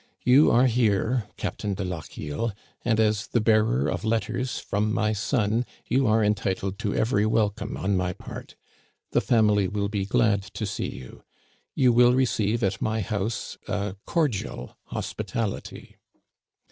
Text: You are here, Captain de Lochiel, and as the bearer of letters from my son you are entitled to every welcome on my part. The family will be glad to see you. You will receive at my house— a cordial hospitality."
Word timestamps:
You 0.23 0.49
are 0.49 0.65
here, 0.65 1.25
Captain 1.37 1.75
de 1.75 1.83
Lochiel, 1.85 2.53
and 2.83 2.99
as 2.99 3.27
the 3.27 3.39
bearer 3.39 3.87
of 3.87 4.03
letters 4.03 4.57
from 4.57 4.91
my 4.91 5.13
son 5.13 5.63
you 5.85 6.07
are 6.07 6.23
entitled 6.23 6.79
to 6.79 6.95
every 6.95 7.23
welcome 7.27 7.77
on 7.77 7.95
my 7.95 8.13
part. 8.13 8.55
The 9.11 9.21
family 9.21 9.67
will 9.67 9.89
be 9.89 10.05
glad 10.07 10.41
to 10.55 10.65
see 10.65 10.89
you. 10.89 11.21
You 11.75 11.93
will 11.93 12.15
receive 12.15 12.63
at 12.63 12.81
my 12.81 13.01
house— 13.01 13.59
a 13.67 13.95
cordial 14.07 14.75
hospitality." 14.85 15.97